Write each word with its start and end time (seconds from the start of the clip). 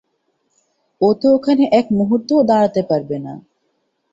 ও 1.01 1.09
তো 1.13 1.27
ওখানে 1.35 1.63
এক 1.79 1.85
মুহুর্ত 1.97 2.29
ও 2.33 2.41
দাঁড়াতে 2.43 2.81
পারবে 2.89 3.17
না। 3.19 3.33